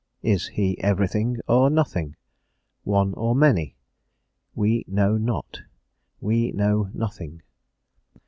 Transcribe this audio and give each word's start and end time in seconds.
Is 0.23 0.47
he 0.47 0.79
everything 0.81 1.41
or 1.47 1.69
nothing? 1.69 2.15
one 2.83 3.13
or 3.13 3.35
many? 3.35 3.75
_We 4.57 4.87
know 4.87 5.15
not. 5.15 5.61
We 6.19 6.51
know 6.53 6.89
nothing. 6.95 7.43